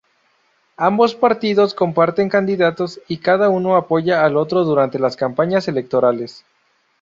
Ambos 0.77 1.13
partidos 1.13 1.75
comparten 1.75 2.27
candidatos 2.27 2.99
y 3.07 3.19
cada 3.19 3.49
uno 3.49 3.75
apoya 3.75 4.25
al 4.25 4.35
otro 4.35 4.63
durante 4.63 4.97
las 4.97 5.15
campañas 5.15 5.67
electorales. 5.67 6.43